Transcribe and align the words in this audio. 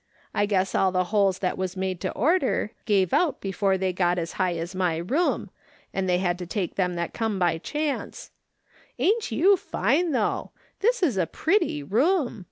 I 0.33 0.47
guess 0.47 0.73
all 0.73 0.91
the 0.91 1.03
holes 1.13 1.37
that 1.37 1.59
was 1.59 1.77
made 1.77 2.01
to 2.01 2.11
order 2.13 2.71
gave 2.85 3.13
out 3.13 3.39
before 3.39 3.77
they 3.77 3.93
got 3.93 4.17
as 4.17 4.31
high 4.41 4.55
as 4.57 4.73
my 4.73 4.97
room, 4.97 5.51
and 5.93 6.09
they 6.09 6.17
had 6.17 6.39
to 6.39 6.47
take 6.47 6.73
them 6.73 6.95
that 6.95 7.13
come 7.13 7.37
by 7.37 7.59
chance. 7.59 8.31
Ain't 8.97 9.31
you 9.31 9.55
fine, 9.57 10.11
though! 10.11 10.53
This 10.79 11.03
is 11.03 11.17
a 11.17 11.27
pretty 11.27 11.83
room. 11.83 12.39